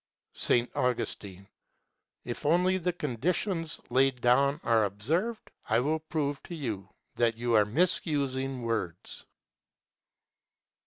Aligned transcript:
S. 0.35 0.67
Augustine. 0.73 1.47
If 2.25 2.43
only 2.43 2.79
the 2.79 2.91
conditions 2.91 3.79
laid 3.91 4.19
down 4.19 4.59
are 4.63 4.83
observed, 4.85 5.51
I 5.69 5.79
will 5.79 5.99
prove 5.99 6.41
to 6.49 6.55
you 6.55 6.89
that 7.17 7.37
you 7.37 7.53
are 7.53 7.65
misusing 7.65 8.63
words. 8.63 9.27